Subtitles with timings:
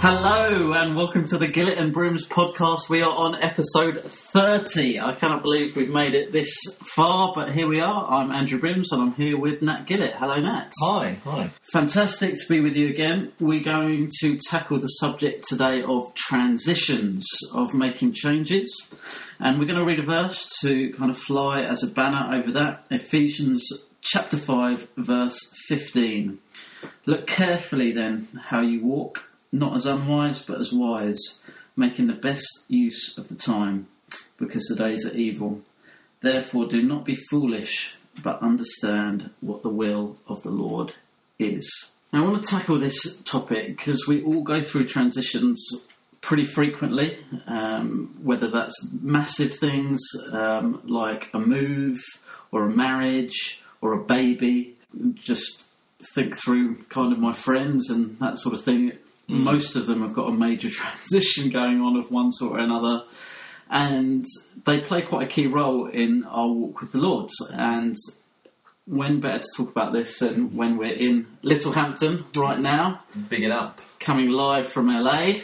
[0.00, 2.88] Hello and welcome to the Gillett and Brims podcast.
[2.88, 5.00] We are on episode 30.
[5.00, 6.48] I cannot believe we've made it this
[6.94, 8.06] far, but here we are.
[8.08, 10.12] I'm Andrew Brims and I'm here with Nat Gillett.
[10.12, 10.72] Hello, Nat.
[10.80, 11.50] Hi, hi.
[11.72, 13.32] Fantastic to be with you again.
[13.40, 18.88] We're going to tackle the subject today of transitions, of making changes.
[19.40, 22.52] And we're going to read a verse to kind of fly as a banner over
[22.52, 22.84] that.
[22.88, 23.68] Ephesians
[24.00, 26.38] chapter 5, verse 15.
[27.04, 31.40] Look carefully then how you walk not as unwise, but as wise,
[31.76, 33.86] making the best use of the time,
[34.38, 35.62] because the days are evil.
[36.20, 40.94] Therefore, do not be foolish, but understand what the will of the Lord
[41.38, 41.92] is.
[42.12, 45.84] Now, I want to tackle this topic because we all go through transitions
[46.20, 50.00] pretty frequently, um, whether that's massive things
[50.32, 51.98] um, like a move
[52.50, 54.74] or a marriage or a baby.
[55.14, 55.66] Just
[56.14, 58.98] think through kind of my friends and that sort of thing
[59.28, 63.04] most of them have got a major transition going on of one sort or another,
[63.70, 64.24] and
[64.64, 67.28] they play quite a key role in our walk with the Lord.
[67.52, 67.94] And
[68.86, 73.50] when better to talk about this than when we're in Littlehampton right now, Big it
[73.52, 73.80] up.
[74.00, 75.34] coming live from LA,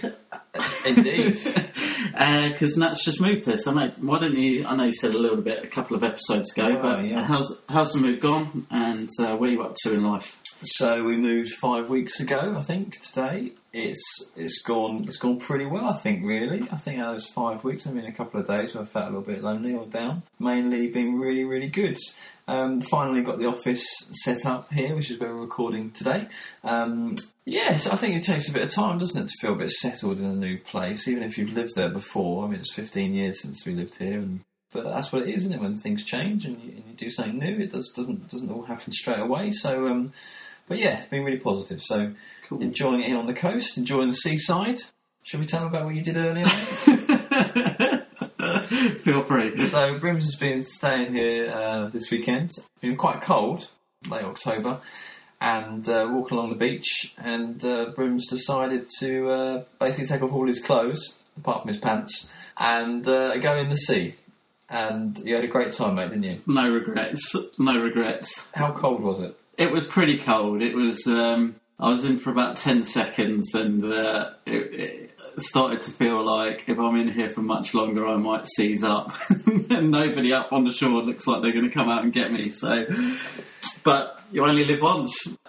[0.87, 1.37] Indeed.
[2.53, 3.59] because Nat's just moved here.
[3.59, 4.67] So, mate, why don't you?
[4.67, 7.29] I know you said a little bit a couple of episodes ago, Oh, but yes.
[7.29, 10.41] how's how's the move gone, and uh, where are you up to in life?
[10.67, 13.53] So we moved five weeks ago, I think, today.
[13.73, 16.69] It's it's gone it's gone pretty well, I think, really.
[16.71, 18.87] I think out of those five weeks, I mean a couple of days where I
[18.87, 20.23] felt a little bit lonely or down.
[20.39, 21.99] Mainly been really, really good.
[22.47, 23.87] Um, finally got the office
[24.23, 26.29] set up here, which is where we're recording today.
[26.63, 29.57] Um, yes, I think it takes a bit of time, doesn't it, to feel a
[29.57, 32.45] bit settled in a new place, even if you've lived there before.
[32.45, 34.41] I mean, it's 15 years since we lived here, and
[34.75, 35.61] but that's what it is, isn't it?
[35.61, 38.65] When things change and you, and you do something new, it does doesn't doesn't all
[38.65, 39.53] happen straight away.
[39.53, 40.13] So, um,
[40.69, 41.83] but yeah, it's been really positive.
[41.83, 42.13] So,
[42.49, 42.61] Cool.
[42.63, 44.79] enjoying it here on the coast, enjoying the seaside.
[45.23, 46.45] Should we tell them about what you did earlier?
[49.01, 49.57] Feel free.
[49.67, 52.51] so, Brims has been staying here uh, this weekend.
[52.81, 53.71] Been quite cold,
[54.11, 54.81] late October,
[55.41, 57.15] and uh, walking along the beach.
[57.19, 61.79] And uh, Brims decided to uh, basically take off all his clothes, apart from his
[61.79, 64.15] pants, and uh, go in the sea.
[64.69, 66.41] And you had a great time, mate, didn't you?
[66.47, 67.35] No regrets.
[67.59, 68.49] No regrets.
[68.55, 69.37] How cold was it?
[69.57, 70.63] It was pretty cold.
[70.63, 71.07] It was.
[71.07, 76.25] Um, I was in for about ten seconds, and uh, it, it started to feel
[76.25, 79.13] like if I'm in here for much longer, I might seize up.
[79.47, 82.33] and nobody up on the shore looks like they're going to come out and get
[82.33, 82.51] me.
[82.51, 82.87] So,
[83.83, 85.29] but you only live once.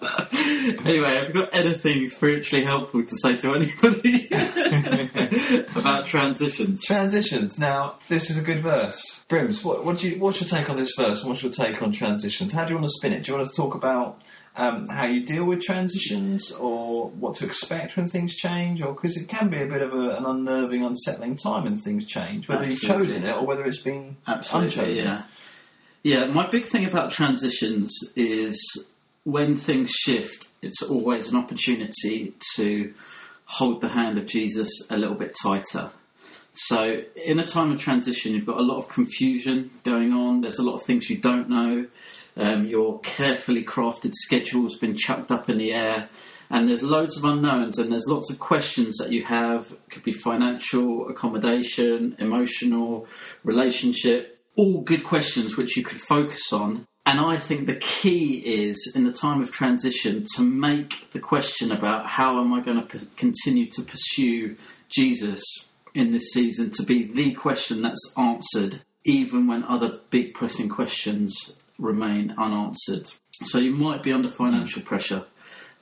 [0.84, 4.28] anyway, have you got anything spiritually helpful to say to anybody
[5.74, 6.84] about transitions?
[6.84, 7.58] Transitions.
[7.58, 9.24] Now, this is a good verse.
[9.28, 11.22] Brims, what, what do you, what's your take on this verse?
[11.22, 12.52] and What's your take on transitions?
[12.52, 13.24] How do you want to spin it?
[13.24, 14.22] Do you want to talk about
[14.54, 19.16] um, how you deal with transitions, or what to expect when things change, or because
[19.16, 22.66] it can be a bit of a, an unnerving, unsettling time when things change, whether
[22.66, 25.04] you've chosen it or whether it's been Absolutely, unchosen.
[25.04, 25.22] yeah.
[26.06, 28.86] Yeah, my big thing about transitions is
[29.24, 32.94] when things shift, it's always an opportunity to
[33.46, 35.90] hold the hand of Jesus a little bit tighter.
[36.52, 40.42] So, in a time of transition, you've got a lot of confusion going on.
[40.42, 41.88] There's a lot of things you don't know.
[42.36, 46.08] Um, your carefully crafted schedule's been chucked up in the air,
[46.48, 49.72] and there's loads of unknowns, and there's lots of questions that you have.
[49.72, 53.08] It could be financial, accommodation, emotional,
[53.42, 54.35] relationship.
[54.56, 56.86] All good questions which you could focus on.
[57.04, 61.70] And I think the key is in the time of transition to make the question
[61.70, 64.56] about how am I going to p- continue to pursue
[64.88, 65.42] Jesus
[65.94, 71.54] in this season to be the question that's answered, even when other big pressing questions
[71.78, 73.08] remain unanswered.
[73.42, 74.86] So you might be under financial mm.
[74.86, 75.24] pressure.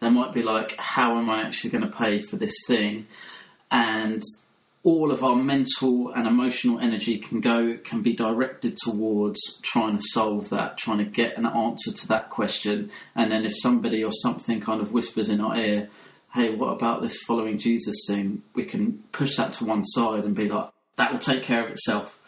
[0.00, 3.06] There might be like, how am I actually going to pay for this thing?
[3.70, 4.22] And
[4.84, 10.02] all of our mental and emotional energy can go can be directed towards trying to
[10.02, 12.90] solve that, trying to get an answer to that question.
[13.16, 15.88] And then if somebody or something kind of whispers in our ear,
[16.34, 18.42] hey, what about this following Jesus thing?
[18.54, 21.70] We can push that to one side and be like, that will take care of
[21.70, 22.18] itself.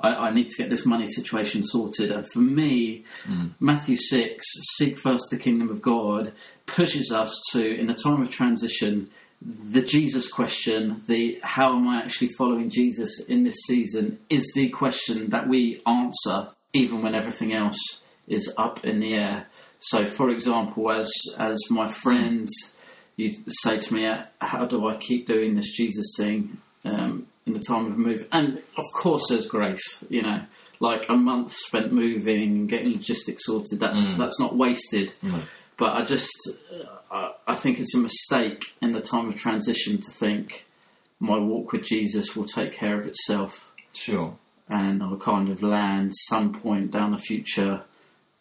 [0.00, 2.10] I, I need to get this money situation sorted.
[2.10, 3.48] And for me, hmm.
[3.60, 4.44] Matthew 6,
[4.78, 6.32] seek first the kingdom of God,
[6.66, 9.10] pushes us to, in a time of transition,
[9.42, 14.68] the Jesus question, the how am I actually following Jesus in this season, is the
[14.68, 19.46] question that we answer even when everything else is up in the air.
[19.78, 22.48] So, for example, as as my friend,
[23.16, 27.64] you'd say to me, "How do I keep doing this Jesus thing um, in the
[27.66, 30.04] time of move?" And of course, there's grace.
[30.10, 30.42] You know,
[30.80, 33.80] like a month spent moving and getting logistics sorted.
[33.80, 35.14] That's that's not wasted.
[35.80, 36.30] But I just,
[36.72, 40.66] uh, I, I think it's a mistake in the time of transition to think
[41.18, 44.36] my walk with Jesus will take care of itself Sure.
[44.68, 47.82] and I'll kind of land some point down the future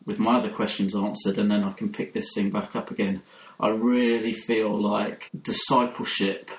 [0.05, 3.21] with my other questions answered, and then I can pick this thing back up again.
[3.59, 6.51] I really feel like discipleship,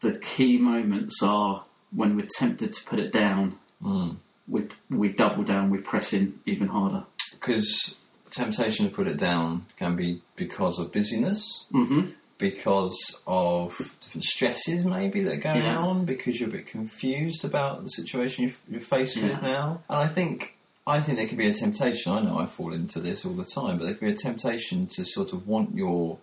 [0.00, 1.64] the key moments are
[1.94, 4.16] when we're tempted to put it down, Mm.
[4.46, 7.04] we, we double down, we press in even harder.
[7.32, 7.96] Because
[8.30, 14.82] temptation to put it down can be because of busyness, hmm because of different stresses
[14.82, 15.76] maybe that are going Yeah.
[15.76, 19.28] on, because you're a bit confused about the situation you're, you're faced Yeah.
[19.28, 19.82] with now.
[19.90, 20.56] And I think
[20.86, 22.10] I think there could be a temptation.
[22.10, 24.86] I know I fall into this all the time, but there could be a temptation
[24.96, 26.18] to sort of want your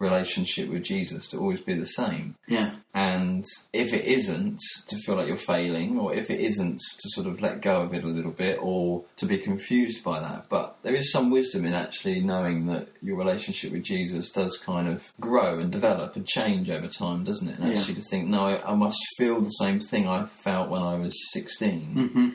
[0.00, 2.34] relationship with Jesus to always be the same.
[2.48, 4.58] Yeah, And if it isn't,
[4.88, 7.94] to feel like you're failing, or if it isn't, to sort of let go of
[7.94, 10.46] it a little bit, or to be confused by that.
[10.48, 14.88] But there is some wisdom in actually knowing that your relationship with Jesus does kind
[14.88, 17.58] of grow and develop and change over time, doesn't it?
[17.58, 17.78] And Yeah.
[17.78, 20.96] actually to think, no, I, I must feel the same thing I felt when I
[20.96, 22.28] was 16 hmm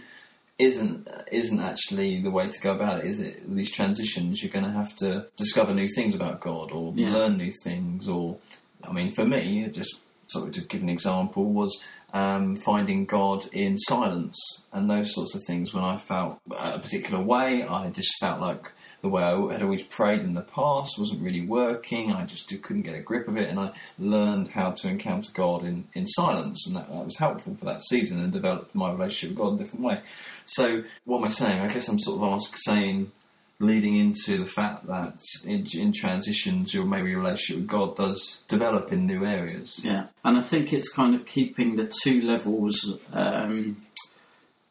[0.58, 3.54] isn't isn't actually the way to go about it, is it?
[3.54, 7.14] These transitions, you're going to have to discover new things about God, or Yeah.
[7.14, 8.38] learn new things, or
[8.84, 11.78] I mean, for me, just sort of to give an example, was
[12.14, 14.38] um, finding God in silence
[14.72, 15.74] and those sorts of things.
[15.74, 19.84] When I felt a particular way, I just felt like the way I had always
[19.84, 22.12] prayed in the past wasn't really working.
[22.12, 25.64] I just couldn't get a grip of it, and I learned how to encounter God
[25.64, 29.30] in, in silence, and that, that was helpful for that season and developed my relationship
[29.30, 30.02] with God in a different way.
[30.46, 31.62] So, what am I saying?
[31.62, 33.12] I guess I'm sort of ask, saying,
[33.60, 38.44] leading into the fact that in, in transitions, your maybe your relationship with God does
[38.48, 39.80] develop in new areas.
[39.84, 43.82] Yeah, and I think it's kind of keeping the two levels um,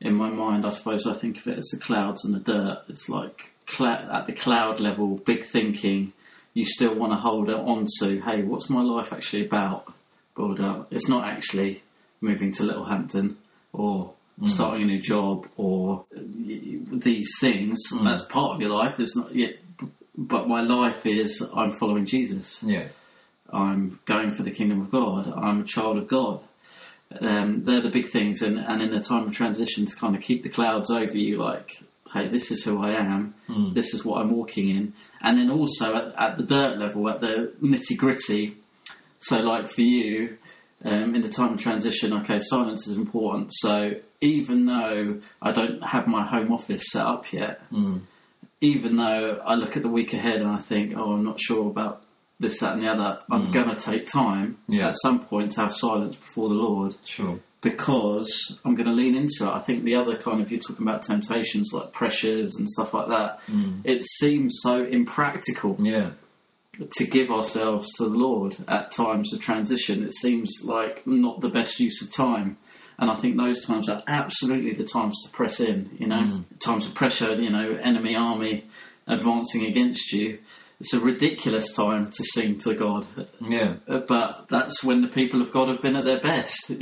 [0.01, 0.67] in my mind.
[0.67, 2.83] I suppose I think of it as the clouds and the dirt.
[2.89, 6.13] It's like cla- at the cloud level, big thinking.
[6.53, 9.93] You still want to hold on to, hey, what's my life actually about?
[10.37, 10.93] Build up.
[10.93, 11.83] It's not actually
[12.21, 13.37] moving to Littlehampton
[13.73, 14.13] or
[14.45, 17.81] starting a new job or these things.
[18.03, 19.01] That's part of your life.
[19.01, 19.59] It's not yet.
[20.17, 22.63] But my life is I'm following Jesus.
[22.63, 22.89] Yeah.
[23.53, 25.33] I'm going for the kingdom of God.
[25.37, 26.41] I'm a child of God.
[27.21, 30.23] Um, they're the big things, and, and in a time of transition, to kind of
[30.23, 31.81] keep the clouds over you, like,
[32.15, 33.75] hey, this is who I am, hmm.
[33.75, 37.21] this is what I'm walking in, and then also at, at the dirt level, at
[37.21, 38.57] the nitty gritty.
[39.19, 40.39] So, like for you,
[40.85, 43.51] um, in the time of transition, okay, silence is important.
[43.53, 47.99] So, even though I don't have my home office set up yet, hmm.
[48.61, 51.69] even though I look at the week ahead and I think, oh, I'm not sure
[51.69, 52.05] about
[52.39, 53.51] this, that, and the other, I'm hmm.
[53.51, 54.89] going to take time Yeah.
[54.89, 57.41] at some point to have silence before the Lord Sure.
[57.65, 59.49] Because I'm going to lean into it.
[59.49, 63.09] I think the other kind of, you're talking about temptations like pressures and stuff like
[63.09, 63.81] that, mm.
[63.83, 66.11] it seems so impractical Yeah.
[66.99, 70.05] to give ourselves to the Lord at times of transition.
[70.05, 72.59] It seems like not the best use of time.
[72.99, 76.45] And I think those times are absolutely the times to press in, you know, mm.
[76.61, 78.67] times of pressure, you know, enemy army
[79.07, 80.39] advancing against you.
[80.81, 83.07] It's a ridiculous time to sing to God,
[83.41, 83.75] Yeah.
[83.87, 86.73] But that's when the people of God have been at their best.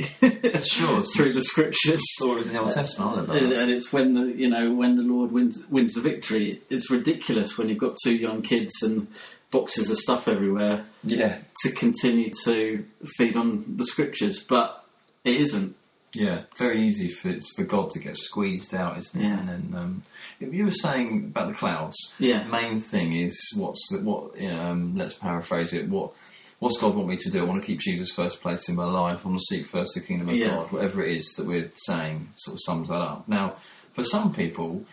[0.65, 1.03] Sure.
[1.15, 2.01] through the scriptures.
[2.15, 5.59] Stories in the Old Testament, and it's when the you know when the Lord wins
[5.69, 6.61] wins the victory.
[6.69, 9.07] It's ridiculous when you've got two young kids and
[9.51, 11.37] boxes of stuff everywhere Yeah.
[11.61, 12.83] to continue to
[13.17, 14.83] feed on the scriptures, but
[15.23, 15.75] it isn't.
[16.15, 19.23] Yeah, very easy for it's for God to get squeezed out, isn't it?
[19.23, 19.39] Yeah.
[19.39, 20.03] And then um,
[20.39, 21.97] you were saying about the clouds.
[22.19, 22.43] Yeah.
[22.43, 24.39] The main thing is what's the, what?
[24.43, 25.89] Um, let's paraphrase it.
[25.89, 26.11] What
[26.59, 27.41] What's God want me to do?
[27.41, 29.25] I want to keep Jesus first place in my life.
[29.25, 30.47] I want to seek first the kingdom of Yeah.
[30.49, 30.71] God.
[30.71, 33.27] Whatever it is that we're saying, sort of sums that up.
[33.27, 33.57] Now,
[33.91, 34.85] for some people,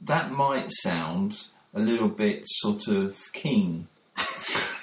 [0.00, 3.86] that might sound a little bit sort of keen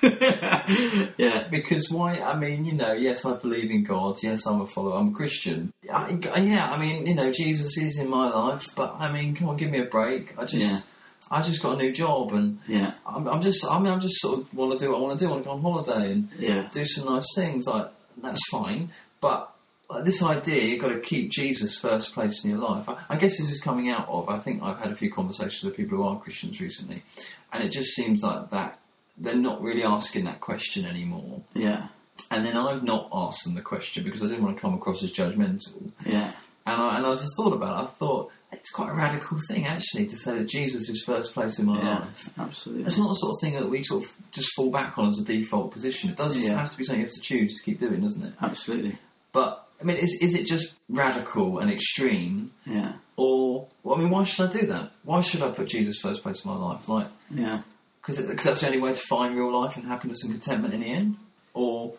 [1.17, 2.19] yeah, because why?
[2.19, 4.17] I mean, you know, yes, I believe in God.
[4.21, 4.97] Yes, I'm a follower.
[4.97, 5.73] I'm a Christian.
[5.91, 9.49] I, yeah, I mean, you know, Jesus is in my life, but I mean, come
[9.49, 10.35] on, give me a break.
[10.37, 10.79] I just, Yeah.
[11.31, 14.19] I just got a new job, and yeah, I'm, I'm just, I mean, I'm just
[14.19, 15.29] sort of want to do what I want to do.
[15.29, 17.67] I want to go on holiday and yeah, do some nice things.
[17.67, 17.87] Like
[18.21, 18.89] that's fine,
[19.21, 19.53] but.
[19.91, 22.87] Like this idea, you've got to keep Jesus first place in your life.
[22.87, 24.29] I, I guess this is coming out of.
[24.29, 27.01] I think I've had a few conversations with people who are Christians recently,
[27.51, 28.77] and it just seems like that
[29.19, 31.41] they're not really asking that question anymore.
[31.53, 31.87] yeah,
[32.31, 35.03] And then I've not asked them the question because I didn't want to come across
[35.03, 35.91] as judgmental.
[36.05, 36.33] yeah,
[36.65, 37.83] And I, and I just thought about it.
[37.83, 41.59] I thought it's quite a radical thing actually to say that Jesus is first place
[41.59, 42.29] in my yeah, life.
[42.39, 42.85] absolutely.
[42.85, 45.19] It's not the sort of thing that we sort of just fall back on as
[45.21, 46.09] a default position.
[46.09, 46.57] It does Yeah.
[46.57, 48.33] have to be something you have to choose to keep doing, doesn't it?
[48.41, 48.97] Absolutely,
[49.33, 54.09] But I mean, is is it just radical and extreme, yeah, or well, I mean,
[54.09, 54.91] why should I do that?
[55.03, 56.89] Why should I put Jesus first place in my life?
[56.89, 57.61] Like, yeah,
[58.17, 60.87] because that's the only way to find real life and happiness and contentment in the
[60.91, 61.17] end,
[61.53, 61.93] or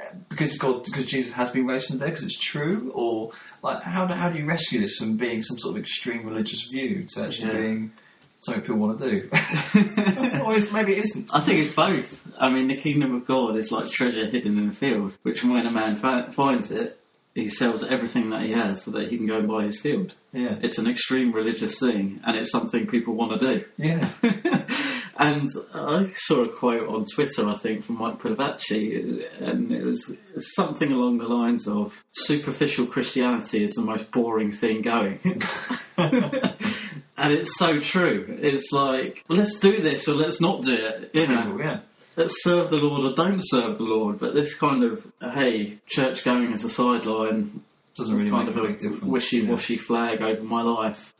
[0.00, 3.32] uh, because God, because Jesus has been raised from the dead, because it's true, or
[3.62, 6.68] like how do, how do you rescue this from being some sort of extreme religious
[6.70, 7.60] view to actually Yeah.
[7.60, 7.92] being
[8.40, 9.28] something people want to do?
[10.44, 11.34] or maybe it isn't.
[11.34, 12.24] I think it's both.
[12.38, 15.66] I mean, the kingdom of God is like treasure hidden in a field, which when
[15.66, 16.94] a man fa- finds it,
[17.34, 20.14] he sells everything that he has so that he can go and buy his field.
[20.32, 23.64] Yeah, It's an extreme religious thing, and it's something people want to do.
[23.76, 24.08] yeah,
[25.18, 30.16] and I saw a quote on Twitter, I think, from Mike Pilavachi, and it was
[30.54, 35.18] something along the lines of "superficial Christianity is the most boring thing going."
[35.98, 38.38] and it's so true.
[38.40, 41.10] It's like, let's do this or let's not do it.
[41.12, 41.80] You know, People, yeah.
[42.14, 44.20] let's serve the Lord or don't serve the Lord.
[44.20, 47.64] But this kind of, hey, church going as a sideline
[47.98, 49.02] Doesn't really kind make of a big difference.
[49.02, 51.12] wishy-washy flag over my life.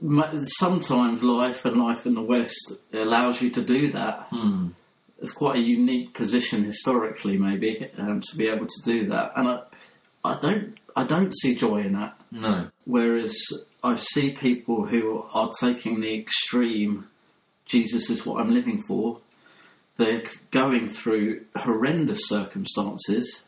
[0.59, 4.29] Sometimes life and life in the West allows you to do that.
[4.33, 4.41] Yeah.
[4.41, 4.69] Hmm.
[5.21, 9.33] It's quite a unique position historically, maybe, um, to be able to do that.
[9.35, 9.63] And I,
[10.25, 12.17] I don't, I don't see joy in that.
[12.31, 12.69] No.
[12.85, 13.37] Whereas
[13.83, 17.09] I see people who are taking the extreme.
[17.65, 19.19] Jesus is what I'm living for.
[19.97, 23.45] They're going through horrendous circumstances,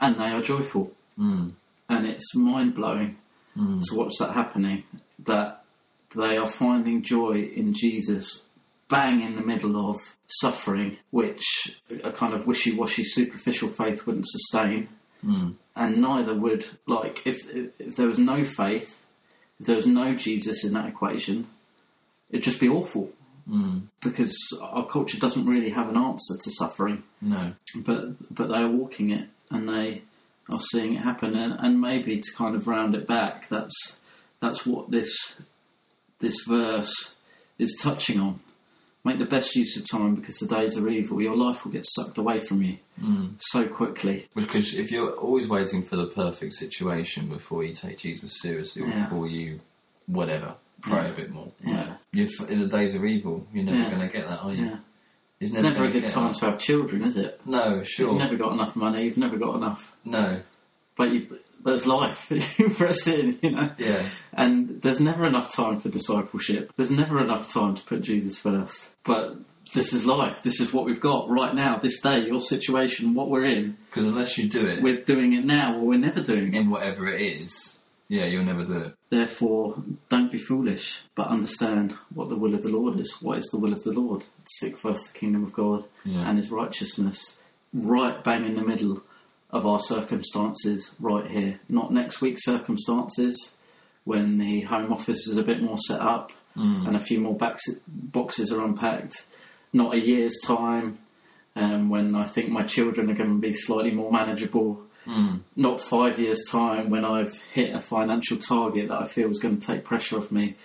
[0.00, 1.50] and they are joyful Hmm.
[1.88, 3.16] And it's mind blowing
[3.54, 3.80] Hmm.
[3.80, 4.84] to watch that happening.
[5.18, 5.64] That
[6.14, 8.44] they are finding joy in Jesus,
[8.88, 9.96] bang in the middle of
[10.28, 11.44] suffering, which
[12.04, 14.88] a kind of wishy washy, superficial faith wouldn't sustain,
[15.22, 15.50] Hmm.
[15.74, 17.38] and neither would like if
[17.80, 19.02] if there was no faith,
[19.58, 21.48] if there was no Jesus in that equation,
[22.30, 23.12] it'd just be awful.
[23.48, 23.78] Hmm.
[24.02, 27.54] Because our culture doesn't really have an answer to suffering No.
[27.74, 30.02] but but they are walking it and they
[30.50, 34.00] are seeing it happen and, and maybe to kind of round it back that's
[34.40, 35.40] that's what this
[36.20, 37.16] this verse
[37.58, 38.40] is touching on
[39.04, 41.86] make the best use of time because the days are evil your life will get
[41.86, 43.26] sucked away from you Hmm.
[43.38, 48.40] so quickly Because if you're always waiting for the perfect situation before you take Jesus
[48.40, 49.04] seriously, or Yeah.
[49.04, 49.60] before you,
[50.06, 51.08] whatever, pray Yeah.
[51.10, 51.52] a bit more.
[51.64, 51.94] Yeah.
[52.12, 53.46] You're f- in the days are evil.
[53.54, 53.90] You're never Yeah.
[53.94, 54.64] going to get that, are you?
[54.64, 54.76] yeah
[55.40, 58.08] It's it's never a good time to have children is it No, sure.
[58.08, 60.40] you've never got enough money you've never got enough No.
[60.96, 64.02] but you there's life you press in you know Yeah.
[64.32, 66.72] And there's never enough time for discipleship.
[66.76, 68.92] There's never enough time to put Jesus first.
[69.04, 69.36] But
[69.74, 70.42] this is life.
[70.42, 73.76] This is what we've got right now, this day, your situation, what we're in.
[73.90, 76.58] Because unless you do it We're doing it now or we're never doing it.
[76.58, 77.77] in whatever it is,
[78.08, 78.94] yeah, you'll never do it.
[79.10, 83.20] Therefore, don't be foolish, but understand what the will of the Lord is.
[83.22, 84.24] What is the will of the Lord?
[84.58, 86.28] Seek first the kingdom of God Yeah.
[86.28, 87.38] and his righteousness.
[87.72, 89.02] Right bang in the middle
[89.50, 91.60] of our circumstances, right here.
[91.68, 93.56] Not next week's circumstances,
[94.04, 97.78] when the Home Office is a bit more set up and a few more backs-
[97.86, 99.26] boxes are unpacked.
[99.72, 100.98] Not a year's time,
[101.54, 104.82] um, when I think my children are going to be slightly more manageable.
[105.08, 105.40] Mm.
[105.56, 109.58] Not five years' time when I've hit a financial target that I feel is going
[109.58, 110.56] to take pressure off me.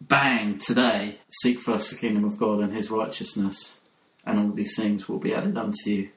[0.00, 3.78] Bang, today, seek first the kingdom of God and his righteousness,
[4.26, 6.10] and all these things will be added unto you.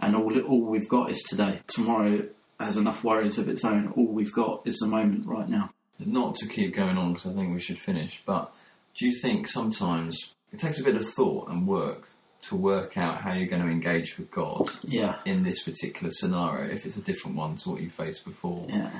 [0.00, 1.60] And all, all we've got is today.
[1.66, 3.92] Tomorrow has enough worries of its own.
[3.94, 5.70] All we've got is the moment right now.
[5.98, 8.52] Not to keep going on because I think we should finish, but
[8.96, 12.08] do you think sometimes it takes a bit of thought and work
[12.42, 16.72] to work out how you're going to engage with God Yeah, in this particular scenario
[16.72, 18.66] if it's a different one to what you faced before?
[18.68, 18.90] yeah,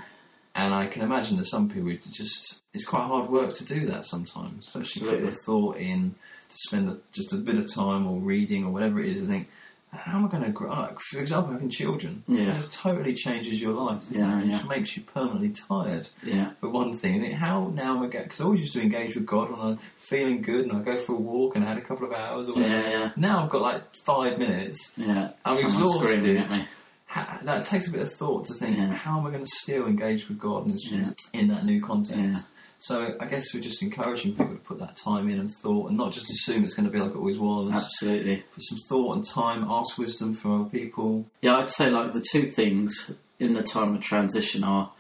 [0.54, 4.04] And I can imagine that some people just it's quite hard work to do that
[4.06, 4.72] sometimes.
[4.72, 6.14] To actually put the thought in,
[6.48, 9.22] to spend just a bit of time or reading or whatever it is.
[9.22, 9.48] I think,
[9.92, 10.70] how am I going to grow?
[10.70, 12.58] Like, for example, having children, Yeah.
[12.58, 14.00] it totally changes your life.
[14.00, 14.42] doesn't Yeah, it?
[14.42, 14.52] It yeah.
[14.52, 16.08] just makes you permanently tired.
[16.22, 18.24] yeah, For one thing, and how now am I going?
[18.24, 20.96] Because I always used to engage with God when I'm feeling good and I go
[20.98, 22.74] for a walk and I had a couple of hours or whatever.
[22.74, 23.10] yeah, yeah.
[23.16, 24.92] Now I've got like five minutes.
[24.96, 25.30] yeah.
[25.44, 26.36] I'm exhausted.
[26.36, 28.92] at that takes a bit of thought to think Yeah.
[28.92, 31.10] how am I going to still engage with God in, Yeah.
[31.32, 32.46] in that new context.
[32.78, 35.98] So I guess we're just encouraging people to put that time in and thought, and
[35.98, 37.72] not just assume it's going to be like it always was.
[37.72, 38.44] Absolutely.
[38.54, 41.26] Put some thought and time, ask wisdom from other people.
[41.42, 44.92] Yeah, I'd say like the two things in the time of transition are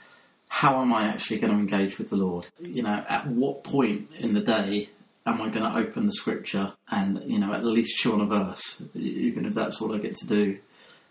[0.48, 2.46] how am I actually going to engage with the Lord?
[2.60, 4.88] You know, at what point in the day
[5.26, 8.26] am I going to open the scripture and, you know, at least chew on a
[8.26, 10.58] verse, even if that's all I get to do?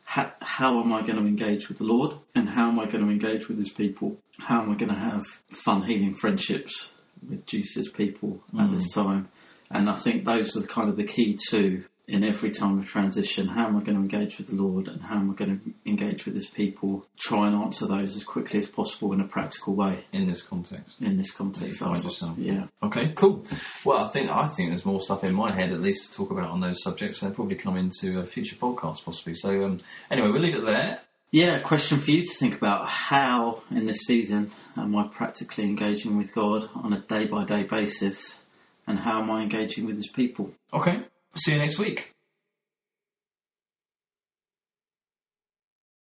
[0.09, 2.15] How, how am I going to engage with the Lord?
[2.33, 4.17] And how am I going to engage with his people?
[4.39, 6.91] How am I going to have fun, healing friendships
[7.27, 9.03] with Jesus' people at this mm.
[9.03, 9.27] time?
[9.69, 13.49] And I think those are kind of the key two in every time of transition.
[13.49, 15.89] How am I going to engage with the Lord and how am I going to
[15.89, 17.05] engage with His people?
[17.17, 21.01] Try and answer those as quickly as possible in a practical way In this context.
[21.01, 21.79] in this context.
[21.81, 22.37] Find yourself.
[22.37, 22.67] Yeah.
[22.81, 23.45] Okay, cool.
[23.83, 26.31] Well, I think I think there's more stuff in my head at least to talk
[26.31, 27.19] about on those subjects.
[27.19, 29.33] They'll probably come into a future podcast, possibly.
[29.33, 31.01] So um, anyway, we'll leave it there.
[31.29, 36.15] Yeah, question for you to think about how in this season am I practically engaging
[36.17, 38.43] with God on a day by day basis
[38.87, 40.53] and how am I engaging with His people?
[40.73, 41.01] Okay,
[41.37, 42.16] see you next week.